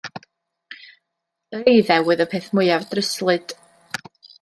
Yr 1.59 1.69
eiddew 1.75 2.11
oedd 2.15 2.27
y 2.27 2.29
peth 2.35 2.51
mwyaf 2.61 2.91
dryslyd. 2.95 3.61